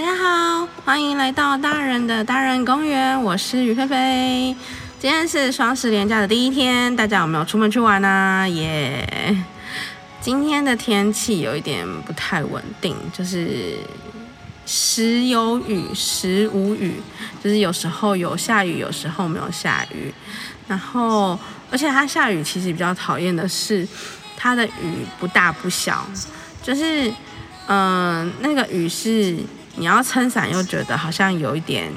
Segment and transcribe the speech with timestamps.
[0.00, 4.56] 大家好，欢迎来到大人的大人公园，我是于菲菲。
[4.98, 8.48] 今天是双十连假的第一天，大家有没有出门去玩呢？
[8.48, 9.44] 耶！
[10.18, 13.76] 今天的天气有一点不太稳定，就是
[14.64, 16.94] 时有雨，时无雨，
[17.44, 20.10] 就是有时候有下雨，有时候没有下雨。
[20.66, 21.38] 然后，
[21.70, 23.86] 而且它下雨其实比较讨厌的是，
[24.34, 26.08] 它的雨不大不小，
[26.62, 27.12] 就是
[27.66, 29.36] 嗯，那个雨是
[29.76, 31.92] 你要撑伞又觉得好像有一点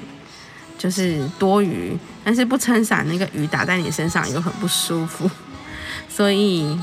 [0.77, 5.29] 就是多余，但是不撑伞那个雨打在你身上又很不舒服，
[6.09, 6.79] 所以。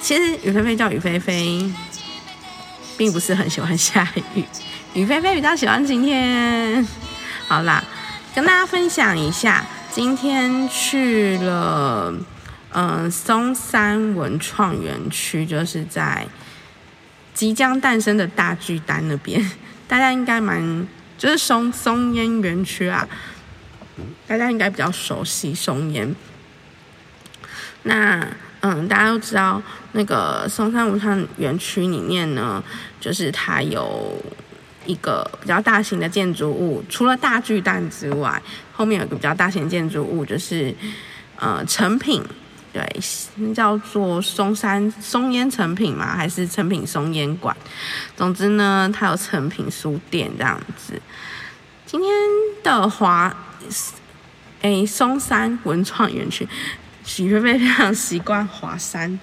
[0.00, 1.68] 其实雨菲菲叫雨菲菲，
[2.96, 4.44] 并不是很喜欢下雨。
[4.94, 6.86] 雨菲菲比较喜欢晴天。
[7.48, 7.82] 好啦，
[8.32, 12.14] 跟大家分享一下，今天去了
[12.70, 16.24] 嗯松山文创园区，就是在
[17.34, 19.50] 即将诞生的大巨蛋那边。
[19.88, 20.86] 大家应该蛮
[21.16, 23.08] 就是松松烟园区啊，
[24.28, 26.14] 大家应该比较熟悉松烟。
[27.82, 28.24] 那。
[28.60, 32.60] 嗯，大家都知道那个松山文创园区里面呢，
[33.00, 34.20] 就是它有
[34.84, 38.42] 一个比较大型的建筑物，除了大巨蛋之外，
[38.72, 40.74] 后面有一个比较大型建筑物，就是
[41.36, 42.20] 呃成品，
[42.72, 47.56] 对，叫做松山松烟成品嘛，还是成品松烟馆？
[48.16, 51.00] 总之呢，它有成品书店这样子。
[51.86, 52.10] 今天
[52.62, 53.34] 的华，
[54.60, 56.46] 哎，松山文创园区。
[57.04, 59.18] 许菲菲非常习惯华山、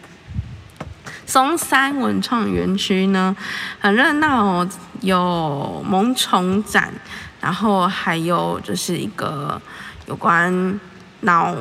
[1.28, 3.38] 松山文创园区呢，
[3.80, 4.70] 很热闹哦，
[5.02, 6.92] 有萌宠展，
[7.40, 9.62] 然后还有就是一个
[10.08, 10.80] 有关
[11.20, 11.56] 脑，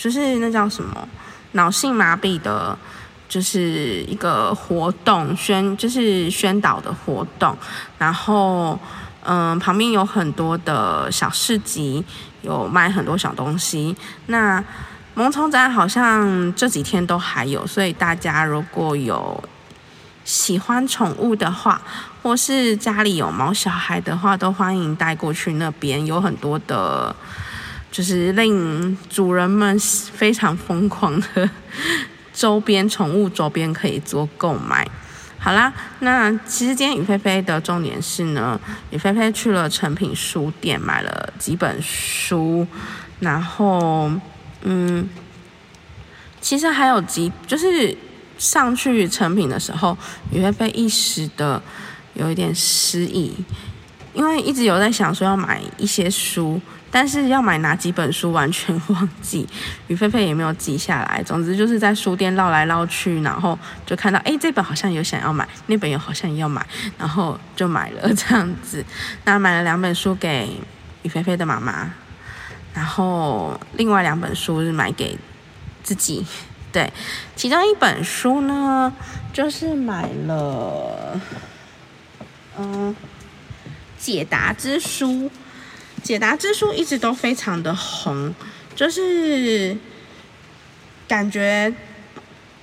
[0.00, 1.06] 就是那叫什么
[1.52, 2.76] 脑性麻痹的，
[3.28, 7.54] 就是一个活动宣，就是宣导的活动，
[7.98, 8.78] 然后
[9.22, 12.02] 嗯，旁边有很多的小市集，
[12.40, 13.94] 有卖很多小东西，
[14.26, 14.64] 那。
[15.12, 19.42] 萌宠展好像这几天都还有，所以大家如果有
[20.24, 21.82] 喜欢宠物的话，
[22.22, 27.14] 或是家里有毛小孩的话，都欢迎带过去那边，有很多的，
[27.90, 31.48] 就是令主人们非常疯狂的
[32.32, 34.86] 周边宠物周边可以做购买。
[35.38, 42.66] 好啦，那其实今天雨菲菲的重点是呢，雨菲菲去了成品书店买了几本书，
[43.20, 44.10] 然后。
[44.62, 45.08] 嗯，
[46.38, 47.96] 其实还有几，就是
[48.36, 49.96] 上去成品的时候，
[50.30, 51.62] 雨菲菲一时的
[52.12, 53.34] 有一点失忆，
[54.12, 59.48] 因为一直有在想说要买一些书，但是要买哪几本书完全忘记，
[59.88, 61.22] 于菲菲也没有记下来。
[61.22, 66.66] 总之就是在书店绕来绕去，然后就看到哎这本好像有想要买，那本有好像也要买，
[66.98, 68.84] 然后就买了这样子。
[69.24, 70.50] 那买了两本书给
[71.02, 71.90] 于菲菲的妈妈。
[72.72, 75.18] 然后另外两本书是买给
[75.82, 76.24] 自己，
[76.70, 76.90] 对，
[77.34, 78.92] 其中一本书呢，
[79.32, 81.20] 就是买了，
[82.56, 82.94] 嗯，
[83.98, 85.28] 解答之书，
[86.02, 88.34] 解答之书一直都非常的红，
[88.74, 89.76] 就是
[91.06, 91.72] 感觉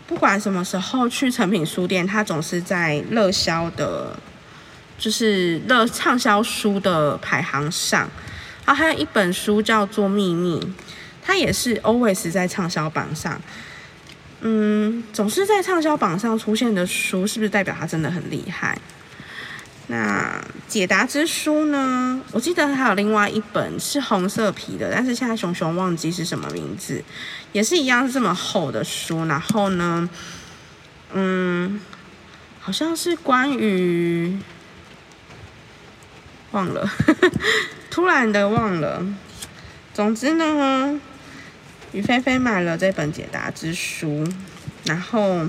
[0.07, 4.17] 不管什么时候去成品书店，它总是在热销的，
[4.97, 8.09] 就是热畅销书的排行上。
[8.65, 10.59] 啊，还有一本书叫做《秘密》，
[11.21, 13.41] 它也是 always 在畅销榜上。
[14.41, 18.77] 嗯，总是在畅销榜上出现的书，是不是代表它真的很厉害？
[19.89, 22.21] 那解答之书呢？
[22.33, 27.01] 我记得还有另外一本是红色皮的，但是现在熊熊忘记是什么名字，
[27.53, 29.25] 也是一样是这么厚的书。
[29.25, 30.09] 然后呢，
[31.13, 31.79] 嗯，
[32.59, 34.37] 好像是关于
[36.51, 36.89] 忘了。
[37.89, 39.05] 突然的忘了，
[39.93, 40.99] 总之呢，
[41.93, 44.27] 于菲菲买了这本解答之书，
[44.83, 45.47] 然后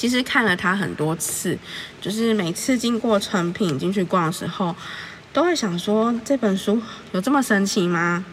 [0.00, 1.58] 其实看了它很多次，
[2.00, 4.74] 就是每次经过成品进去逛的时候，
[5.30, 6.80] 都会想说这本书
[7.12, 8.24] 有这么神奇吗？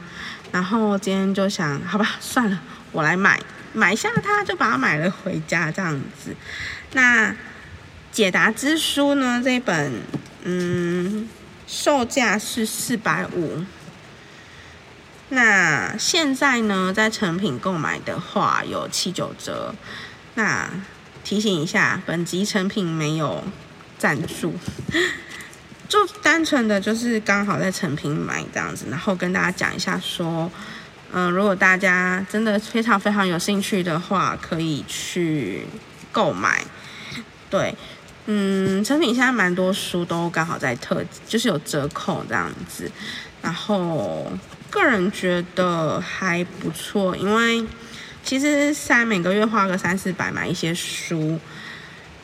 [0.53, 2.57] 然后今天就想，好吧，算了，
[2.93, 3.37] 我来买，
[3.73, 6.33] 买下它就把它买了回家这样子。
[6.93, 7.35] 那
[8.13, 9.41] 解答之书呢？
[9.43, 9.91] 这本，
[10.43, 11.27] 嗯。
[11.69, 13.65] 售价是四百五，
[15.27, 19.75] 那现在呢，在成品购买的话有七九折。
[20.35, 20.69] 那
[21.27, 23.43] 提醒一下，本集成品没有
[23.97, 24.53] 赞助，
[25.89, 30.49] 就单纯的就是刚好在成品买这样子，然后跟大家讲一下说，
[31.11, 35.65] 嗯，如果大家真的非常非常有兴趣的话，可以去
[36.13, 36.63] 购买。
[37.49, 37.75] 对，
[38.27, 42.89] 嗯，成品现在蛮多书都刚好在特，就是有折扣这样子。
[43.41, 44.31] 然后
[44.69, 47.65] 个人觉得还不错，因为
[48.23, 51.39] 其实三每个月花个三四百买一些书，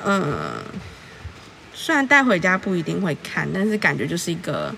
[0.03, 0.53] 嗯，
[1.73, 4.73] 虽然带回家不一定会看，但是感觉就是一个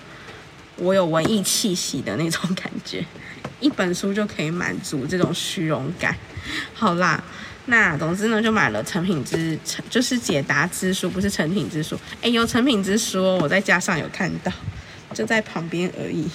[0.77, 3.03] 我有文艺气息的那种感觉，
[3.59, 6.15] 一本书就可以满足这种虚荣感。
[6.73, 7.23] 好啦。
[7.67, 11.99] 那总之呢，就买了成品之成，就是解答之书，不是成品之书。
[12.21, 14.51] 哎，有成品之书，我在架上有看到，
[15.15, 16.29] 就在旁边而已。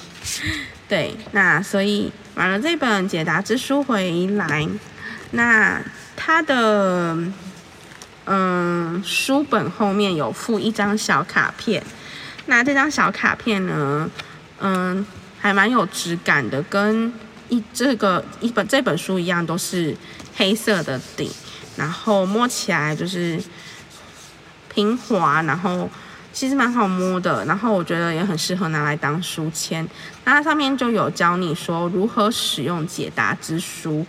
[0.90, 4.68] 对，那所以买了这本解答之书回来，
[5.30, 5.80] 那
[6.16, 7.16] 它的
[8.26, 11.82] 嗯书本后面有附一张小卡片，
[12.46, 14.10] 那这张小卡片呢，
[14.58, 15.06] 嗯，
[15.40, 17.12] 还蛮有质感的，跟
[17.48, 19.96] 一这个一本这本书一样，都是。
[20.36, 21.30] 黑色的底，
[21.76, 23.38] 然后摸起来就是
[24.72, 25.90] 平滑，然后
[26.32, 29.86] 其实蛮好摸的，然后我觉得也很适合拿来当书签。
[30.24, 34.06] 那它上面就有教你说如何使用解答之书。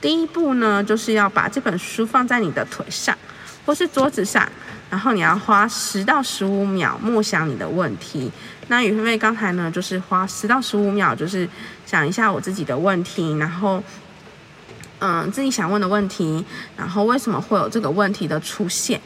[0.00, 3.16] 第一步呢，就是要把这本书放在你的腿上
[3.64, 4.46] 或是桌子上，
[4.90, 8.30] 然后你要花十到十五秒默想你的问题。
[8.68, 11.48] 那雨菲菲刚才呢，就是花十到十五秒，就是
[11.86, 13.82] 想一下我自己的问题，然后。
[15.04, 16.44] 嗯，自己想问的问题，
[16.76, 19.00] 然后为什么会有这个问题的出现？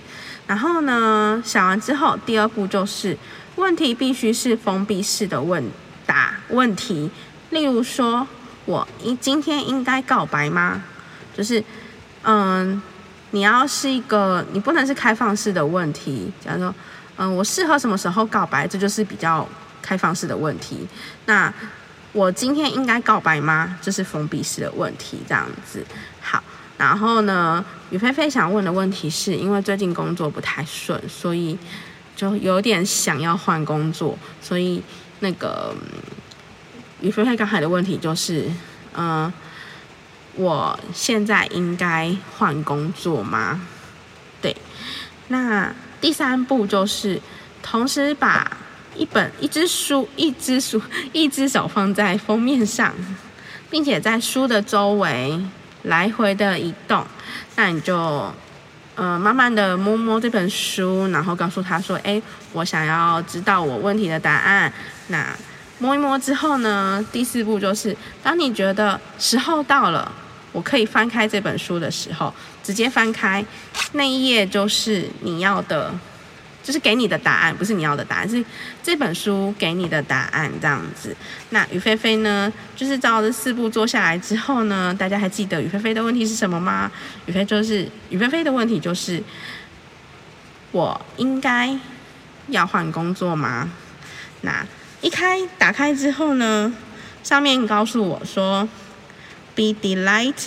[0.47, 3.17] 然后呢，想完之后，第二步就是
[3.57, 5.65] 问题必须是封闭式的问
[6.05, 7.11] 答问题。
[7.49, 8.29] 例如说，
[8.67, 10.83] 我一今天应该告白吗？
[11.35, 11.65] 就是，
[12.25, 12.83] 嗯，
[13.31, 16.31] 你要是一个，你不能是开放式的问题。
[16.45, 16.75] 假如说，
[17.17, 18.69] 嗯，我适合什么时候告白？
[18.69, 19.49] 这就是比较
[19.81, 20.87] 开放式的问题。
[21.25, 21.51] 那
[22.17, 23.77] 我今天应该告白吗？
[23.83, 25.85] 这是封闭式的问题，这样子。
[26.23, 26.43] 好，
[26.79, 31.59] 然后呢，雨菲菲想问的问题是因为最近工作不太顺，所以
[32.17, 34.19] 就有点想要换工作。
[34.41, 34.83] 所以
[35.21, 35.75] 那个
[37.03, 38.51] 雨菲菲刚才的问题就是，
[38.95, 39.31] 嗯，
[40.37, 43.61] 我现在应该换工作吗？
[44.41, 44.57] 对。
[45.29, 45.71] 那
[46.01, 47.21] 第三步就是
[47.63, 48.57] 同时把。
[48.99, 50.81] 一本一只书，一只书，
[51.13, 52.93] 一只手放在封面上，
[53.71, 55.41] 并且在书的周围
[55.83, 57.07] 来回的移动。
[57.57, 58.33] 那你就，
[58.95, 62.21] 呃，慢慢的摸摸这本书，然后告诉他说：“哎，
[62.53, 64.73] 我想要知道我问题的答案。”
[65.09, 65.37] 那
[65.79, 70.11] 摸一摸之后呢，第四步就是，当你觉得时候到了，
[70.53, 72.33] 我可以翻开这本书的时候，
[72.63, 73.45] 直接翻开
[73.93, 75.93] 那一页就是你要的。
[76.67, 78.45] 就是给你的答案，不是你要的答案，是
[78.83, 81.15] 这本书给你的答案这样子。
[81.51, 86.91] 那于菲菲呢，就是照这四步做下来之后呢，大家还记得于菲菲的问题是什么吗？
[87.27, 89.23] 于菲就是于菲菲的问题就是，
[90.73, 91.79] 我应该
[92.49, 93.71] 要换工作吗？
[94.41, 94.67] 那
[95.03, 96.75] 一开打开之后呢，
[97.23, 98.69] 上面告诉我说
[99.55, 100.47] ，Be delight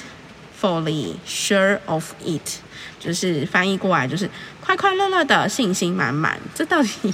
[0.60, 2.60] Fully sure of it。
[3.00, 4.30] 就是翻译过来就是
[4.60, 7.14] 快快乐乐的信心满满，这到底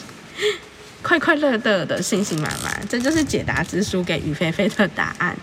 [1.04, 5.38] 快快乐乐的信心满满，这就是解答之书给于菲菲的答案。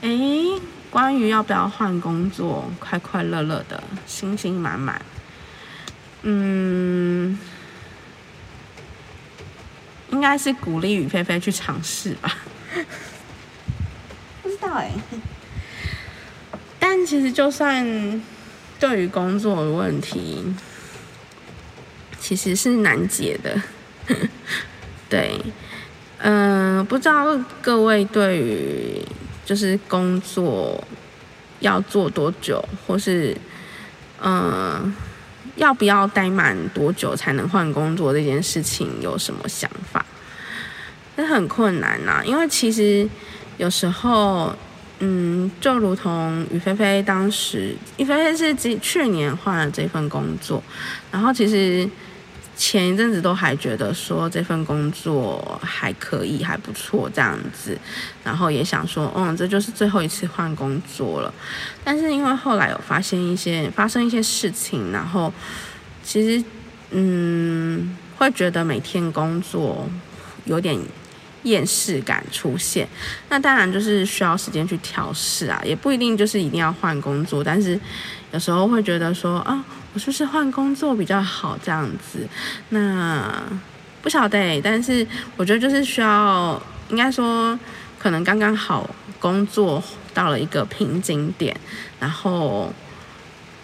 [0.00, 0.44] 诶，
[0.90, 5.02] 关于要不要换工作，快快乐乐的信心满满，
[6.22, 7.38] 嗯，
[10.08, 12.34] 应该是鼓励于菲菲去尝试吧。
[14.42, 14.90] 不知道哎，
[16.88, 18.22] 但其实就算。
[18.78, 20.44] 对于工作的问题，
[22.20, 23.58] 其实是难解的。
[25.08, 25.40] 对，
[26.18, 29.02] 嗯，不知道各位对于
[29.46, 30.86] 就是工作
[31.60, 33.34] 要做多久，或是
[34.20, 34.94] 嗯
[35.56, 40.04] 要不要待满多久才能换工作这件事情有什么想法？
[41.16, 43.08] 那很困难呐，因为其实
[43.56, 44.54] 有时候。
[44.98, 50.62] 嗯，就如同于菲菲当时，于菲菲是今去年换了这份工作，
[51.12, 51.86] 然后其实
[52.56, 57.78] 前一阵子都还觉得说这份工作还可以，还不错这样子，
[58.24, 61.34] 然后也想说，嗯，这就是最后一次换工作了。
[61.84, 65.30] 但是因为后来有发现一些发生一些事情，然后
[66.02, 66.42] 其实
[66.92, 69.86] 嗯，会觉得每天工作
[70.46, 70.80] 有点。
[71.46, 72.86] 厌世感出现，
[73.28, 77.78] 那当然就是需要时间去调试啊，也不一定就是一定要换工作，但是
[78.32, 82.26] 有时候会觉得说啊，我是不是换工作比较好这样子？
[82.70, 83.32] 那
[84.02, 87.58] 不晓得，但是我觉得就是需要，应该说
[87.98, 88.88] 可能刚刚好
[89.20, 91.56] 工作到了一个瓶颈点，
[92.00, 92.72] 然后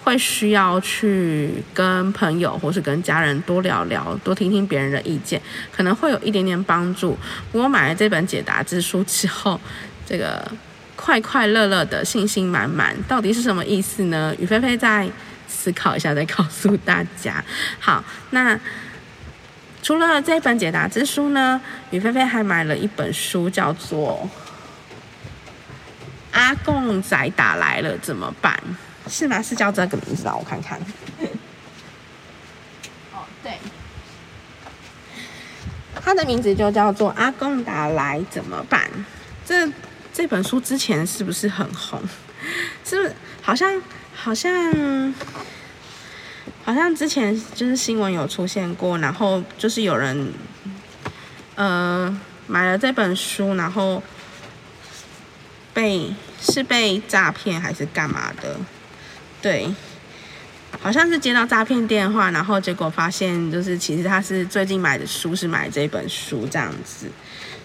[0.02, 5.40] 会需要去跟朋友或是跟家人多聊聊，多听听别人的意见，
[5.70, 7.16] 可能会有一点点帮助。
[7.52, 9.60] 我买了这本解答之书之后，
[10.04, 10.50] 这个
[10.96, 14.34] 快快乐乐的、信心满满，到底是什么意思呢？
[14.38, 15.08] 雨菲菲再
[15.46, 17.44] 思考一下，再告诉大家。
[17.78, 18.58] 好，那。
[19.84, 24.30] 除了这本解答之书呢，雨菲菲还买了一本书，叫做
[26.38, 28.56] 《阿贡仔打来了怎么办》，
[29.08, 29.42] 是吗？
[29.42, 30.34] 是叫这个名字啊？
[30.34, 30.78] 我看看。
[33.12, 33.58] 哦，对，
[35.94, 38.80] 他的名字就叫做《阿贡达来怎么办》。
[39.44, 39.70] 这
[40.12, 42.00] 这本书之前是不是很红？
[42.84, 43.14] 是不是？
[43.40, 43.82] 好像
[44.14, 45.14] 好像。
[46.64, 50.32] 好像之前就是新闻有出现过，然后就是有人，
[51.56, 52.16] 呃，
[52.46, 54.00] 买了这本书，然后
[55.74, 58.56] 被是被诈骗还是干嘛的？
[59.42, 59.68] 对，
[60.80, 67.10] 好像是接到诈骗电话，然后结果发现就是其实他是最近买的书是买这本书这样子，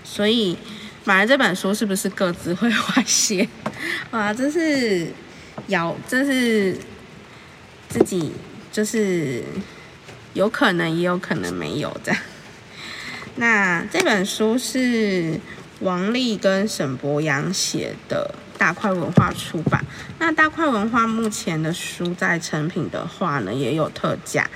[0.04, 0.58] 所以
[1.06, 3.48] 买了这本书是不是各自会外泄？
[4.12, 5.08] 哇，这是
[5.68, 6.76] 要这是
[7.88, 8.34] 自己。
[8.70, 9.44] 就是
[10.36, 12.22] 有可能，也有可能没有这样。
[13.38, 15.40] 那这本书是
[15.80, 19.84] 王丽跟沈博阳写的，大块文化出版。
[20.20, 24.50] 那大块文化目前的书在成品的话呢，也有特价。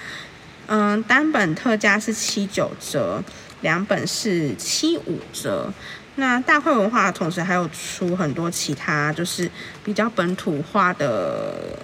[0.68, 3.24] 嗯，单本特价是七九折，
[3.62, 5.72] 两本是七五折。
[6.16, 9.50] 那大块文化同时还有出很多其他，就是
[9.84, 11.78] 比较本土化的，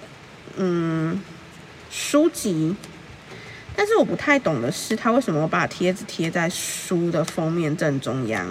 [0.57, 1.19] 嗯。
[1.89, 2.75] 书籍，
[3.73, 8.45] 但是我不太懂的是，他为什么把贴纸贴在书的封面正中央？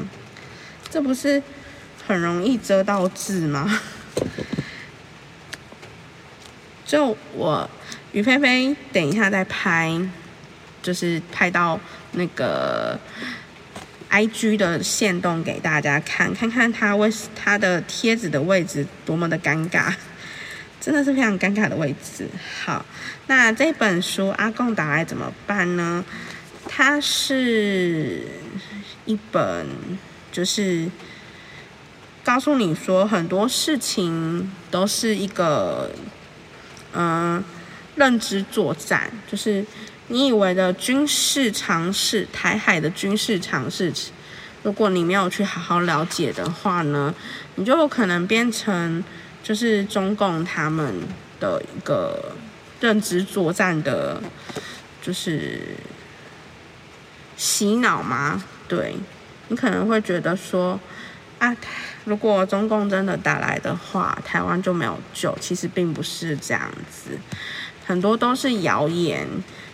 [0.88, 1.40] 这不是
[2.06, 3.80] 很容易遮到字吗？
[6.86, 7.68] 就我
[8.12, 10.00] 于菲菲等一下再拍，
[10.82, 11.78] 就是拍到
[12.12, 12.98] 那个
[14.08, 19.92] I G 的线动给大家看，看看他为他的贴纸的位置多么的尴尬。
[20.80, 22.28] 真的是非常尴尬的位置。
[22.64, 22.86] 好，
[23.26, 26.04] 那这本书阿贡打来怎么办呢？
[26.68, 28.22] 它是
[29.04, 29.66] 一本，
[30.30, 30.88] 就是
[32.26, 35.88] 告诉你说很多事情都是一个，
[36.92, 37.44] 嗯，
[37.94, 39.08] 认知作战。
[39.30, 39.64] 就是
[40.08, 43.92] 你以为的军事尝试，台海的军事尝试，
[44.64, 47.14] 如果你没有去好好了解的话呢，
[47.54, 49.04] 你就有可能变成。
[49.44, 50.92] 就是中共他们
[51.38, 52.32] 的一个
[52.80, 54.20] 认知作战的，
[55.00, 55.60] 就是
[57.36, 58.42] 洗脑吗？
[58.66, 58.96] 对
[59.46, 60.80] 你可能会觉得说
[61.38, 61.56] 啊，
[62.06, 65.36] 如果中共真的打来的话，台湾就没有救。
[65.40, 67.18] 其实并不是这样子，
[67.84, 69.26] 很多都是谣言。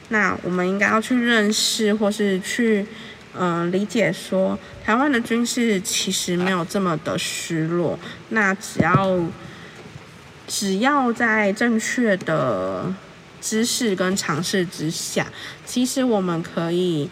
[0.08, 2.86] 那我们应该要去认识，或是去
[3.34, 7.98] 嗯理解，说台湾的军事其实没有这么的失落。
[8.30, 9.20] 那只要
[10.48, 12.92] 只要在正确的
[13.42, 15.26] 知识跟尝试之下，
[15.66, 17.10] 其实我们可以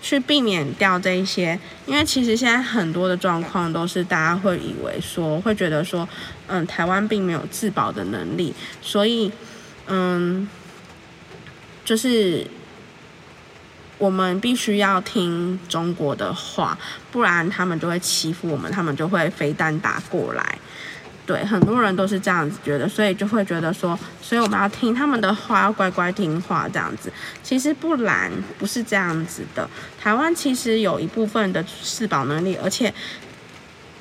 [0.00, 1.58] 去避免掉这一些。
[1.86, 6.08] 因为其实现在很多的状况都是大家会以为说，会觉得说，
[6.46, 9.30] 嗯，台湾并没有自保的能力，所以，
[9.86, 10.48] 嗯，
[11.84, 12.46] 就是
[13.98, 16.78] 我们必须要听中国的话，
[17.10, 20.58] 不然他们就会欺负我们，他们就会飞弹打过来。
[21.28, 27.12] 对，很多人都是这样子觉得，所以就会觉得说，所以我们要听他们的话，要乖乖听话这样子。
[27.42, 29.68] 其实不然，不是这样子的。
[30.00, 32.90] 台湾其实有一部分的自保能力，而且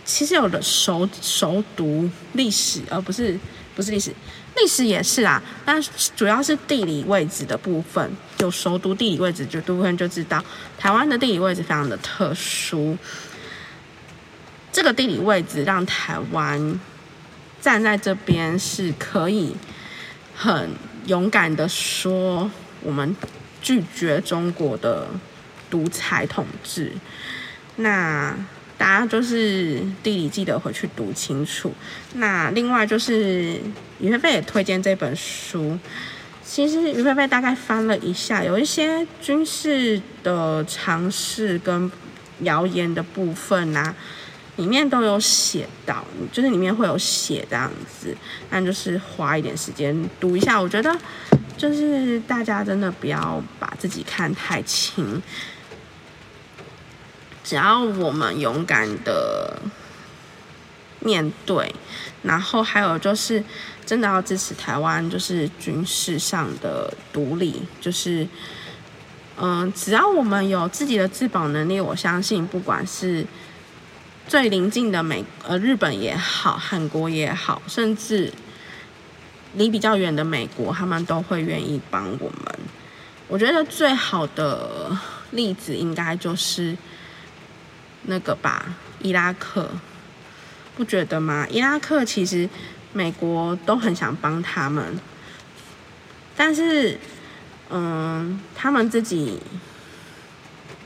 [0.05, 3.38] 其实有的熟熟读历史，而不是
[3.75, 4.13] 不是历史，
[4.55, 5.43] 历史也是啊。
[5.65, 5.81] 但
[6.15, 10.41] 主要是地理位置的部分，有熟读地理位置就部分就知道，
[10.77, 12.98] 台湾的地理位置非常的特殊。
[14.72, 16.79] 这个地理位置让台湾。
[17.62, 19.56] 站在这边是可以
[20.36, 20.72] 很
[21.06, 22.50] 勇敢的说，
[22.82, 23.16] 我们
[23.62, 25.08] 拒绝中国的
[25.70, 26.92] 独裁统治。
[27.78, 28.36] 那
[28.78, 31.74] 大家就是地理记得回去读清楚。
[32.14, 33.60] 那另外就是
[34.00, 35.78] 于菲菲也推荐这本书。
[36.44, 41.92] 其实于菲菲大概翻了一下，有一些军事的尝试跟
[42.42, 43.94] 谣言的部分啊。
[44.58, 48.16] 里面都有写到，就是里面会有写这样子，
[48.50, 50.62] 那就是花一点时间读一下。
[50.62, 50.96] 我觉得，
[51.58, 55.22] 就是大家真的不要把自己看太轻，
[57.44, 59.60] 只要我们勇敢的
[61.00, 61.74] 面对，
[62.24, 63.44] 然后还有就是
[63.86, 68.28] 真的要支持台湾，就是军事上的独立，就是
[69.40, 73.24] 嗯，只要我们有自己的自保能力，我相信不管是
[74.27, 78.34] 最邻近的美呃日本也好，韩国也好，甚至
[79.53, 82.60] 离比较远的美国，他们都会愿意帮我们。
[83.29, 84.91] 我觉得最好的
[85.31, 86.77] 例子应该就是
[88.03, 89.69] 那个吧，伊拉克。
[90.75, 91.48] 不觉得吗？
[91.50, 92.48] 伊拉克其实
[92.93, 95.00] 美国都很想帮他们，
[96.36, 97.00] 但是，
[97.69, 99.41] 嗯，他们自己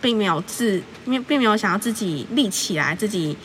[0.01, 3.37] 并没有自，并并没有想要自己立起来，自己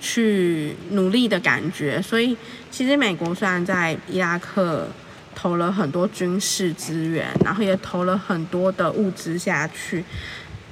[0.00, 2.02] 去努力的感觉。
[2.02, 2.36] 所以，
[2.70, 4.88] 其实美国虽然在伊拉克
[5.34, 10.04] 投了很多军事资源，然后也投了很多的物资下去，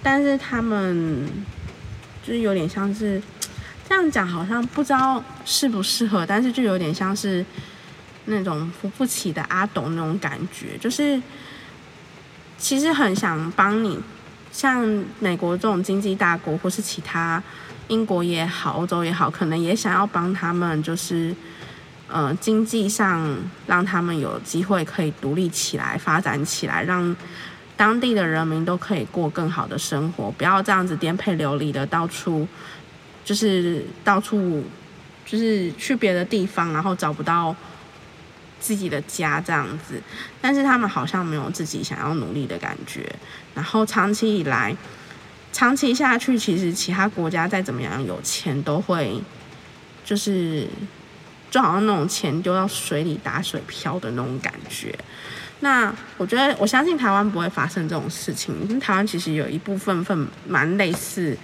[0.02, 1.26] 但是他们
[2.26, 3.22] 就是有点像是。
[3.88, 7.44] 这样讲好像不知道适不适合，但是就有点像是
[8.26, 11.20] 那种扶不起的阿斗那种感觉，就是
[12.56, 13.98] 其实很想帮你，
[14.52, 14.86] 像
[15.18, 17.42] 美国这种经济大国，或是其他
[17.88, 21.34] 英国也好、欧洲也好，可能也想要帮他们，就是
[22.08, 27.14] 呃经济上让他们有机会可以独立起来、发展起来，让
[27.76, 32.46] 当地的人民都可以过更好的生活，不要这样子颠沛流离的到处。
[33.22, 34.64] 就是到处，
[35.24, 37.54] 就是去别的地方，然后找不到
[38.60, 40.00] 自己的家这样子。
[40.40, 43.10] 但是他们好像没有自己想要努力的感觉。
[43.54, 44.76] 然后长期以来，
[45.52, 49.20] 长期下去，其实其他国家再怎么样有钱，都会
[50.04, 50.68] 就是
[51.50, 54.96] 就好像那种钱丢到水里打水漂的那种感觉。
[55.60, 61.36] 那我觉得，我相信台湾不会发生这种事情，因为台湾其实有一部分份蛮类似。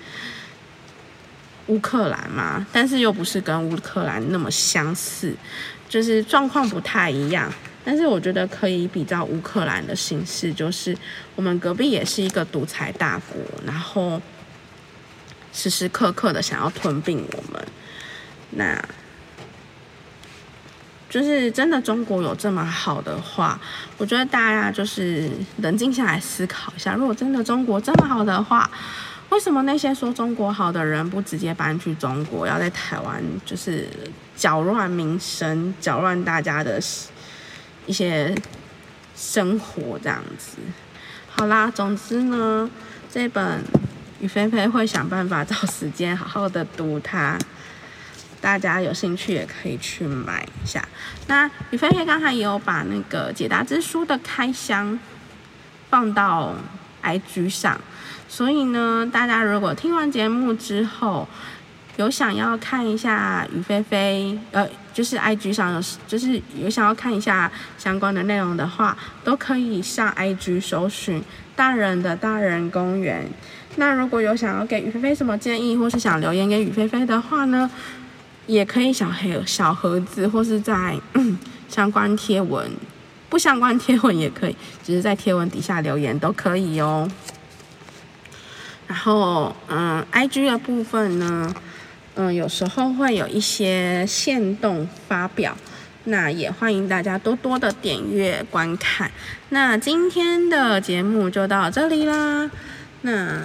[1.68, 5.34] 乌克兰嘛，但是又不是跟乌克兰那么相似，
[5.88, 7.52] 就是状况不太一样。
[7.84, 10.96] 但是我觉得可以比较乌克兰的形式，就是
[11.36, 14.20] 我们隔壁也是一个独裁大国，然后
[15.52, 17.66] 时时刻刻的想要吞并我们。
[18.50, 18.84] 那，
[21.08, 23.60] 就是真的中国有这么好的话，
[23.98, 28.68] 我觉得大家就是冷静下来思考一下，如果真的中国这么好的话。
[29.30, 33.88] 为什么那些说中国好的人不直接搬去中国，要在台湾就是
[34.36, 36.80] 搅乱民生、搅乱大家的
[37.86, 38.34] 一些
[39.16, 40.58] 生活这样子？
[41.28, 42.70] 好啦，总之呢，
[43.10, 43.62] 这本
[44.20, 47.36] 雨菲菲会想办法找时间好好的读它，
[48.40, 50.86] 大家有兴趣也可以去买一下。
[51.26, 54.98] 那雨菲菲刚才也有把那个解答之书的开箱
[55.90, 56.54] 放到
[57.02, 57.78] IG 上。
[58.28, 61.26] 所以呢，大家如果听完节目之后，
[61.96, 71.22] 有想要看一下雨菲菲，呃，就是 IG 上有，就是有想要看一下相关的内容的话，都可以上 IG 搜寻
[71.56, 73.26] “大人的大人公园”。
[73.76, 77.70] 那如果有想要给雨菲菲什么建议，或是想留言给雨菲菲的话呢，
[78.46, 80.98] 也可以小黑小盒子，或是在
[81.68, 82.70] 相关贴文，
[83.30, 87.08] 不相关贴文也可以，只是在贴文底下留言都可以哦。
[88.86, 91.54] 然后，嗯，I G 的部分呢，
[92.14, 95.56] 嗯，有时候会有一些限动发表，
[96.04, 99.10] 那也欢迎大家多多的点阅观看。
[99.48, 102.50] 那今天的节目就到这里啦。
[103.02, 103.42] 那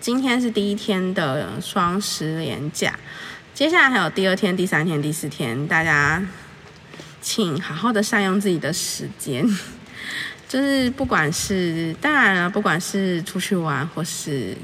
[0.00, 2.98] 今天是第一天的双十连假，
[3.54, 6.22] 接下来还有第二天、第三天、第四天，大家
[7.22, 9.46] 请好好的善用自己的时间，
[10.54, 14.56] 就是不管是当然了，不管是出去玩或是。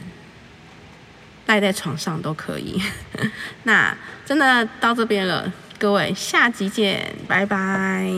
[1.47, 2.81] 赖在床上都可以，
[3.65, 3.93] 那
[4.25, 8.09] 真的到这边了，各位下集见，拜拜。